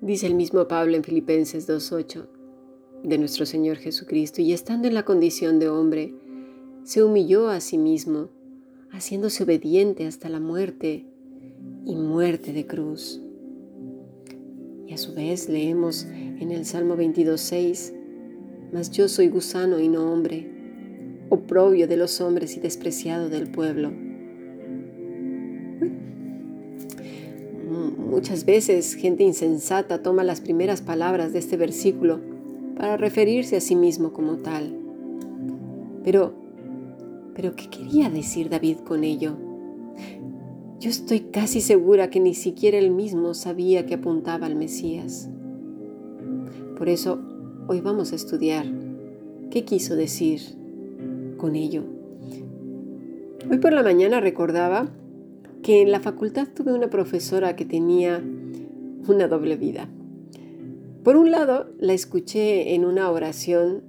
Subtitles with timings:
[0.00, 2.26] Dice el mismo Pablo en Filipenses 2.8
[3.04, 6.14] de nuestro Señor Jesucristo, y estando en la condición de hombre,
[6.84, 8.30] se humilló a sí mismo,
[8.90, 11.04] haciéndose obediente hasta la muerte
[11.84, 13.20] y muerte de cruz.
[14.86, 17.92] Y a su vez leemos en el Salmo 22.6,
[18.72, 20.59] mas yo soy gusano y no hombre,
[21.30, 23.90] oprobio de los hombres y despreciado del pueblo.
[28.10, 32.20] Muchas veces gente insensata toma las primeras palabras de este versículo
[32.76, 34.76] para referirse a sí mismo como tal.
[36.02, 36.34] Pero,
[37.34, 39.36] pero ¿qué quería decir David con ello?
[40.80, 45.28] Yo estoy casi segura que ni siquiera él mismo sabía que apuntaba al Mesías.
[46.76, 47.20] Por eso,
[47.68, 48.66] hoy vamos a estudiar
[49.50, 50.59] qué quiso decir
[51.40, 51.84] con ello.
[53.50, 54.90] Hoy por la mañana recordaba
[55.62, 58.22] que en la facultad tuve una profesora que tenía
[59.08, 59.88] una doble vida.
[61.02, 63.82] Por un lado, la escuché en una oración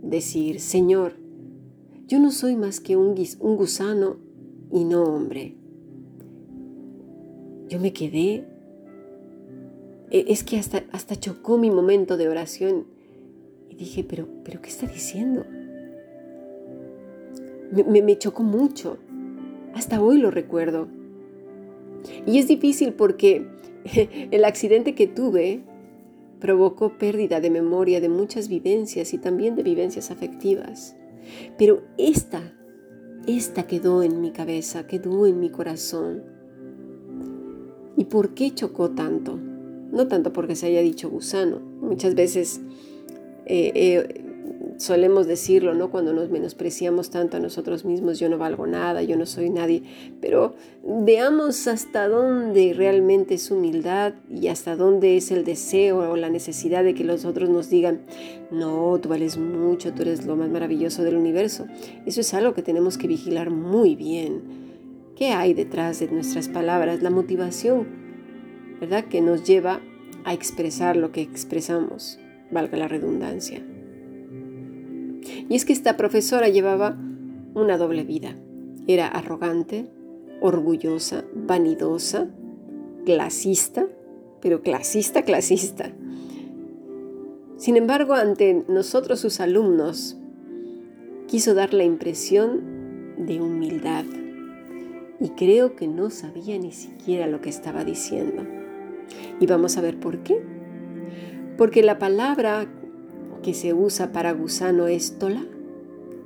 [0.00, 1.14] decir, Señor,
[2.06, 4.18] yo no soy más que un, gusano
[4.70, 5.56] y no hombre.
[7.68, 8.46] Yo me quedé,
[10.12, 12.86] e, es que hasta, hasta chocó mi momento de oración
[13.68, 15.44] y dije, pero, pero ¿qué está diciendo?
[17.72, 18.98] Me, chocó mucho,
[19.74, 20.88] hasta hoy lo recuerdo.
[22.26, 23.46] Y es difícil porque
[24.30, 25.62] el accidente que tuve
[26.38, 30.96] provocó pérdida de memoria de muchas vivencias y también de vivencias afectivas.
[31.56, 32.52] Pero esta,
[33.26, 36.24] esta quedó en mi cabeza, quedó en mi corazón.
[37.96, 39.38] ¿Y por qué chocó tanto?
[39.92, 41.60] No tanto porque se haya dicho gusano.
[41.80, 42.60] Muchas veces
[43.46, 44.21] eh, eh,
[44.78, 45.90] solemos decirlo, ¿no?
[45.90, 49.82] Cuando nos menospreciamos tanto a nosotros mismos, yo no valgo nada, yo no soy nadie,
[50.20, 56.30] pero veamos hasta dónde realmente es humildad y hasta dónde es el deseo o la
[56.30, 58.00] necesidad de que los otros nos digan,
[58.50, 61.66] no, tú vales mucho, tú eres lo más maravilloso del universo.
[62.06, 64.42] Eso es algo que tenemos que vigilar muy bien.
[65.16, 67.02] ¿Qué hay detrás de nuestras palabras?
[67.02, 67.86] La motivación,
[68.80, 69.04] ¿verdad?
[69.04, 69.80] Que nos lleva
[70.24, 72.18] a expresar lo que expresamos,
[72.50, 73.62] valga la redundancia.
[75.48, 76.96] Y es que esta profesora llevaba
[77.54, 78.34] una doble vida.
[78.86, 79.86] Era arrogante,
[80.40, 82.28] orgullosa, vanidosa,
[83.04, 83.86] clasista,
[84.40, 85.92] pero clasista, clasista.
[87.56, 90.16] Sin embargo, ante nosotros sus alumnos,
[91.28, 94.04] quiso dar la impresión de humildad.
[95.20, 98.44] Y creo que no sabía ni siquiera lo que estaba diciendo.
[99.38, 100.42] Y vamos a ver por qué.
[101.56, 102.66] Porque la palabra
[103.42, 105.44] que se usa para gusano es tola,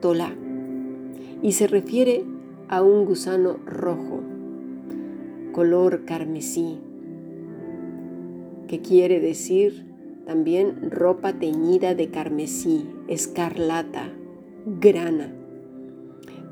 [0.00, 0.34] tola,
[1.42, 2.24] y se refiere
[2.68, 4.20] a un gusano rojo,
[5.52, 6.78] color carmesí,
[8.66, 9.86] que quiere decir
[10.26, 14.08] también ropa teñida de carmesí, escarlata,
[14.80, 15.34] grana.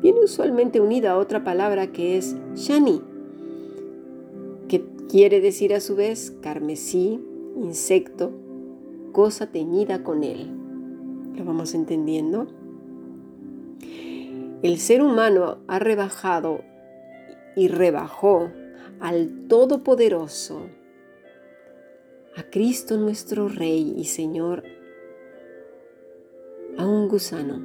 [0.00, 3.02] Viene usualmente unida a otra palabra que es shani,
[4.68, 7.20] que quiere decir a su vez carmesí,
[7.56, 8.32] insecto,
[9.16, 10.46] cosa teñida con él.
[11.36, 12.48] ¿Lo vamos entendiendo?
[14.62, 16.60] El ser humano ha rebajado
[17.56, 18.50] y rebajó
[19.00, 20.66] al Todopoderoso,
[22.36, 24.64] a Cristo nuestro Rey y Señor,
[26.76, 27.62] a un gusano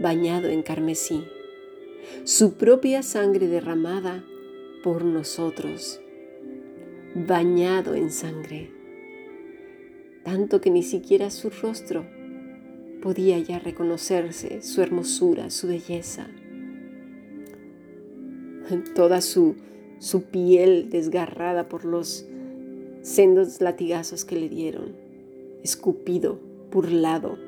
[0.00, 1.22] bañado en carmesí,
[2.24, 4.24] su propia sangre derramada
[4.82, 6.00] por nosotros,
[7.14, 8.75] bañado en sangre
[10.26, 12.04] tanto que ni siquiera su rostro
[13.00, 16.26] podía ya reconocerse, su hermosura, su belleza.
[18.96, 19.54] Toda su,
[20.00, 22.26] su piel desgarrada por los
[23.02, 24.96] sendos latigazos que le dieron,
[25.62, 26.40] escupido,
[26.72, 27.38] burlado,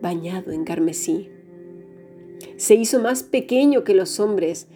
[0.00, 1.28] bañado en carmesí.
[2.56, 4.68] Se hizo más pequeño que los hombres,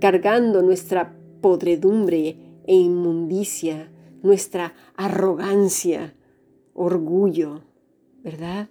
[0.00, 2.36] cargando nuestra podredumbre
[2.66, 3.88] e inmundicia
[4.24, 6.14] nuestra arrogancia,
[6.72, 7.62] orgullo,
[8.22, 8.70] ¿verdad?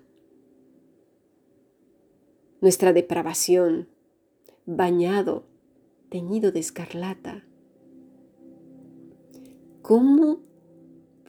[2.60, 3.88] Nuestra depravación,
[4.66, 5.46] bañado,
[6.10, 7.46] teñido de escarlata.
[9.84, 10.40] ¿Cómo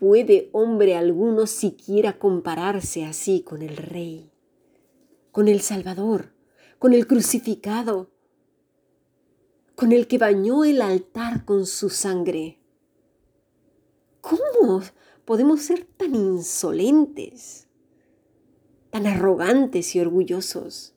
[0.00, 4.32] puede hombre alguno siquiera compararse así con el Rey,
[5.32, 6.32] con el Salvador,
[6.78, 8.10] con el crucificado,
[9.74, 12.63] con el que bañó el altar con su sangre?
[14.24, 14.80] ¿Cómo
[15.24, 17.66] podemos ser tan insolentes,
[18.90, 20.94] tan arrogantes y orgullosos?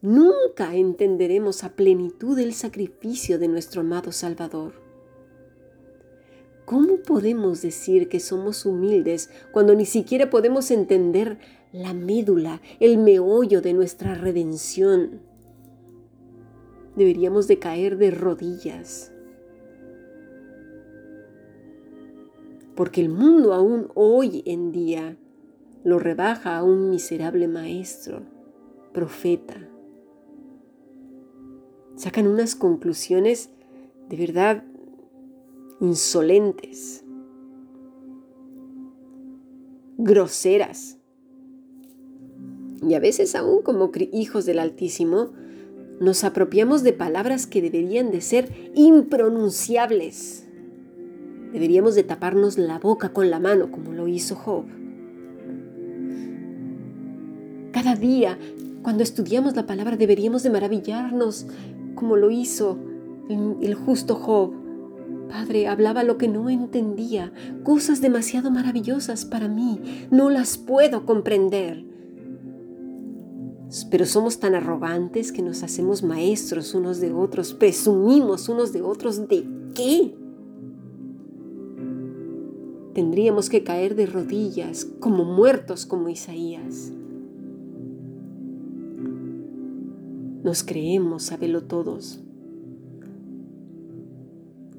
[0.00, 4.74] nunca entenderemos a plenitud el sacrificio de nuestro amado Salvador.
[6.64, 11.38] ¿Cómo podemos decir que somos humildes cuando ni siquiera podemos entender
[11.72, 15.22] la médula, el meollo de nuestra redención?
[16.94, 19.12] Deberíamos de caer de rodillas.
[22.78, 25.18] Porque el mundo aún hoy en día
[25.82, 28.22] lo rebaja a un miserable maestro,
[28.92, 29.68] profeta.
[31.96, 33.50] Sacan unas conclusiones
[34.08, 34.62] de verdad
[35.80, 37.04] insolentes,
[39.96, 40.98] groseras.
[42.88, 45.30] Y a veces aún como hijos del Altísimo,
[45.98, 50.47] nos apropiamos de palabras que deberían de ser impronunciables.
[51.52, 54.64] Deberíamos de taparnos la boca con la mano como lo hizo Job.
[57.72, 58.38] Cada día,
[58.82, 61.46] cuando estudiamos la palabra, deberíamos de maravillarnos
[61.94, 62.78] como lo hizo
[63.28, 64.52] el, justo Job.
[65.28, 69.80] Padre, hablaba lo que no entendía, cosas demasiado maravillosas para mí,
[70.10, 71.84] no las puedo comprender.
[73.90, 79.28] Pero somos tan arrogantes que nos hacemos maestros unos de otros, presumimos unos de otros.
[79.28, 80.14] ¿De qué?
[82.98, 86.90] Tendríamos que caer de rodillas como muertos como Isaías.
[90.42, 92.20] Nos creemos saberlo todos.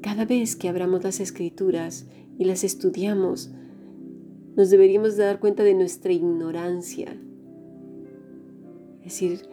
[0.01, 2.07] Cada vez que abramos las escrituras
[2.37, 3.51] y las estudiamos,
[4.57, 7.17] nos deberíamos dar cuenta de nuestra ignorancia.
[8.97, 9.43] Es decir,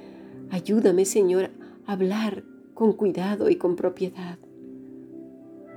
[0.50, 1.52] ayúdame Señor
[1.86, 2.42] a hablar
[2.74, 4.40] con cuidado y con propiedad.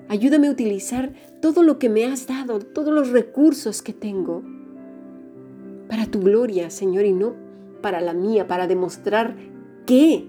[0.10, 4.44] Ayúdame a utilizar todo lo que me has dado, todos los recursos que tengo,
[5.88, 7.36] para tu gloria, Señor, y no
[7.82, 9.36] para la mía, para demostrar
[9.86, 10.28] qué?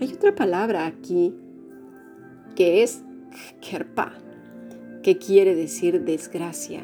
[0.00, 1.34] Hay otra palabra aquí
[2.56, 3.02] que es
[3.60, 4.14] kerpa,
[5.02, 6.82] que quiere decir desgracia.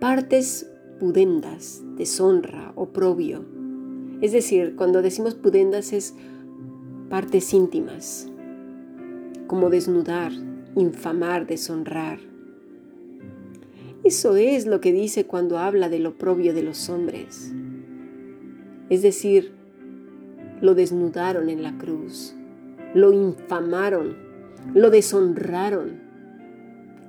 [0.00, 0.70] Partes
[1.00, 3.44] pudendas, deshonra, oprobio.
[4.20, 6.14] Es decir, cuando decimos pudendas es
[7.08, 8.31] partes íntimas,
[9.52, 10.32] como desnudar,
[10.76, 12.20] infamar, deshonrar.
[14.02, 17.52] Eso es lo que dice cuando habla del oprobio de los hombres.
[18.88, 19.52] Es decir,
[20.62, 22.34] lo desnudaron en la cruz,
[22.94, 24.16] lo infamaron,
[24.72, 26.00] lo deshonraron,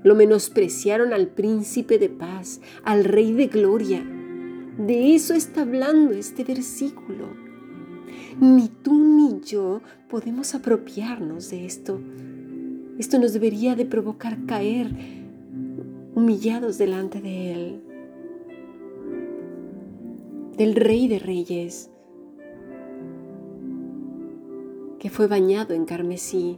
[0.04, 4.04] lo menospreciaron al príncipe de paz, al rey de gloria.
[4.78, 7.26] De eso está hablando este versículo.
[8.42, 12.02] Ni tú ni yo podemos apropiarnos de esto.
[13.04, 14.88] Esto nos debería de provocar caer
[16.16, 17.82] humillados delante de Él
[20.58, 21.90] del Rey de Reyes,
[25.00, 26.58] que fue bañado en carmesí.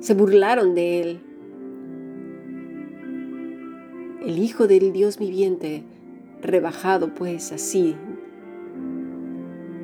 [0.00, 1.20] Se burlaron de él.
[4.26, 5.84] El Hijo del Dios viviente,
[6.42, 7.94] rebajado pues así,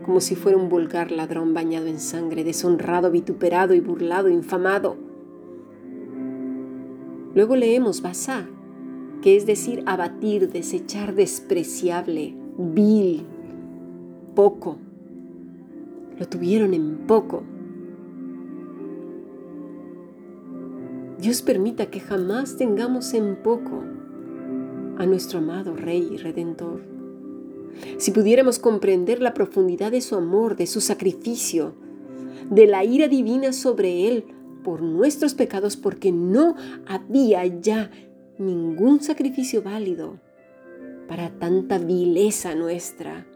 [0.02, 4.96] como si fuera un vulgar ladrón bañado en sangre, deshonrado, vituperado y burlado, infamado.
[7.34, 8.46] Luego leemos Basá,
[9.22, 13.24] que es decir, abatir, desechar, despreciable, vil,
[14.34, 14.78] poco.
[16.18, 17.42] Lo tuvieron en poco.
[21.18, 23.82] Dios permita que jamás tengamos en poco
[24.98, 26.91] a nuestro amado Rey y Redentor.
[27.98, 31.74] Si pudiéramos comprender la profundidad de su amor, de su sacrificio,
[32.50, 34.24] de la ira divina sobre Él
[34.62, 37.90] por nuestros pecados, porque no había ya
[38.38, 40.18] ningún sacrificio válido
[41.08, 43.26] para tanta vileza nuestra,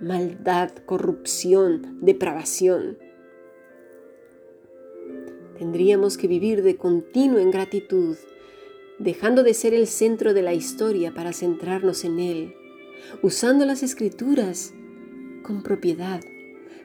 [0.00, 2.98] maldad, corrupción, depravación.
[5.58, 8.16] Tendríamos que vivir de continuo en gratitud,
[8.98, 12.54] dejando de ser el centro de la historia para centrarnos en Él,
[13.22, 14.72] usando las escrituras
[15.42, 16.20] con propiedad,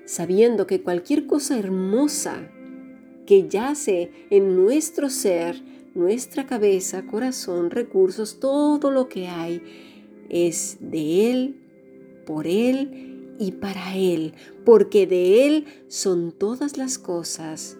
[0.06, 2.50] sabiendo que cualquier cosa hermosa
[3.26, 5.62] que yace en nuestro ser
[5.98, 9.64] nuestra cabeza, corazón, recursos, todo lo que hay
[10.30, 11.56] es de Él,
[12.26, 14.34] por Él y para Él,
[14.64, 17.78] porque de Él son todas las cosas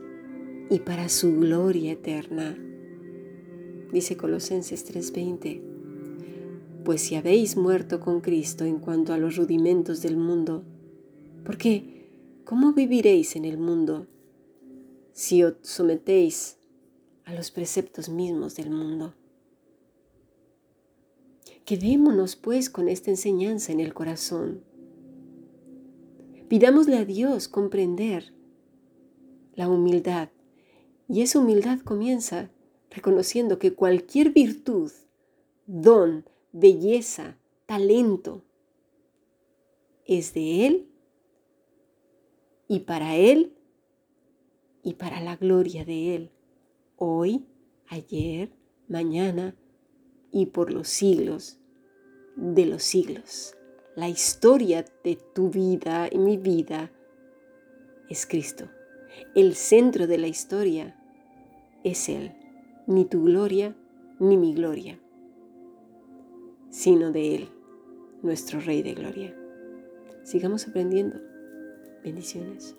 [0.70, 2.58] y para su gloria eterna.
[3.94, 5.62] Dice Colosenses 3:20,
[6.88, 10.64] pues si habéis muerto con Cristo en cuanto a los rudimentos del mundo,
[11.44, 12.08] ¿por qué?
[12.46, 14.08] ¿Cómo viviréis en el mundo
[15.12, 16.60] si os sometéis
[17.26, 19.14] a los preceptos mismos del mundo.
[21.66, 24.64] Quedémonos pues con esta enseñanza en el corazón.
[26.48, 28.32] Pidámosle a Dios comprender
[29.56, 30.30] la humildad.
[31.10, 32.50] Y esa humildad comienza
[32.92, 34.92] reconociendo que cualquier virtud,
[35.66, 38.44] don, belleza, talento,
[40.06, 40.88] es de Él
[42.68, 43.54] y para Él
[44.84, 46.32] y para la gloria de Él,
[46.96, 47.46] hoy,
[47.88, 48.50] ayer,
[48.88, 49.56] mañana
[50.32, 51.60] y por los siglos
[52.36, 53.56] de los siglos.
[53.96, 56.92] La historia de tu vida y mi vida
[58.10, 58.70] es Cristo.
[59.36, 60.96] El centro de la historia
[61.84, 62.34] es Él,
[62.86, 63.76] ni tu gloria
[64.20, 65.00] ni mi gloria,
[66.70, 67.50] sino de Él,
[68.22, 69.36] nuestro Rey de Gloria.
[70.24, 71.20] Sigamos aprendiendo.
[72.04, 72.76] Bendiciones.